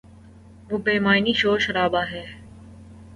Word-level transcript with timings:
وہ 0.69 0.77
بے 0.85 0.95
معنی 1.05 1.33
شور 1.39 1.57
شرابہ 1.65 2.01
ہے۔ 2.11 2.23